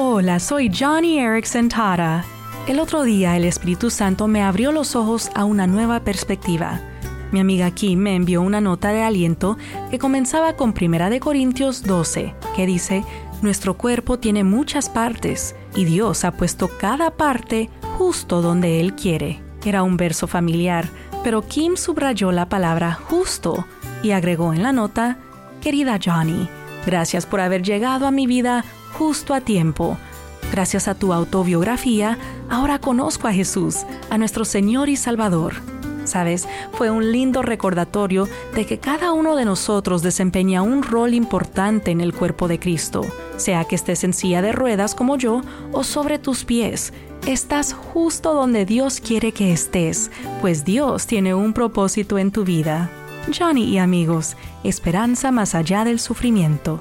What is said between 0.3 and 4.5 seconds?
soy Johnny Erickson Tara. El otro día el Espíritu Santo me